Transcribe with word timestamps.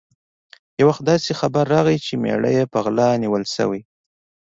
یو 0.79 0.85
وخت 0.89 1.01
داسې 1.11 1.31
خبر 1.39 1.65
راغی 1.75 1.97
چې 2.05 2.13
مېړه 2.23 2.49
یې 2.57 2.63
په 2.71 2.77
غلا 2.85 3.09
نیول 3.23 3.43
شوی. 3.55 3.81